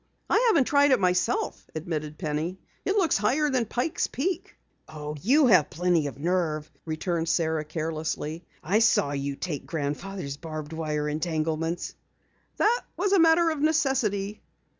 "I 0.31 0.45
haven't 0.47 0.63
tried 0.63 0.89
it 0.89 0.99
myself," 0.99 1.69
admitted 1.75 2.17
Penny. 2.17 2.57
"It 2.85 2.95
looks 2.95 3.17
higher 3.17 3.51
than 3.51 3.67
Pike's 3.67 4.07
Peak." 4.07 4.55
"Oh, 4.89 5.15
you 5.21 5.45
have 5.45 5.69
plenty 5.69 6.07
of 6.07 6.17
nerve," 6.17 6.71
returned 6.85 7.29
Sara 7.29 7.63
carelessly. 7.63 8.43
"I 8.63 8.79
saw 8.79 9.11
you 9.11 9.35
take 9.35 9.67
Grandfather's 9.67 10.37
barbed 10.37 10.73
wire 10.73 11.07
entanglements." 11.07 11.93
"That 12.57 12.81
was 12.97 13.11
a 13.11 13.19
matter 13.19 13.51
of 13.51 13.61
necessity." 13.61 14.41